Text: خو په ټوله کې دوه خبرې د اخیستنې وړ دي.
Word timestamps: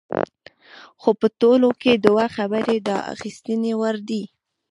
خو 1.01 1.09
په 1.19 1.27
ټوله 1.39 1.69
کې 1.81 1.93
دوه 2.05 2.25
خبرې 2.37 2.77
د 2.87 2.89
اخیستنې 3.13 3.73
وړ 3.79 3.95
دي. 4.09 4.23